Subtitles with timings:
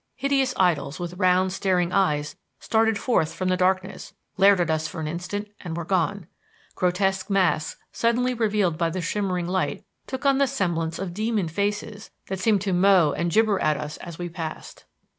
[0.15, 4.99] Hideous idols with round, staring eyes started forth from the darkness, glared at us for
[4.99, 6.25] an instant and were gone.
[6.73, 12.09] Grotesque masks, suddenly revealed by the shimmering light, took on the semblance of demon faces
[12.29, 14.85] that seemed to mow and gibber at us as we passed.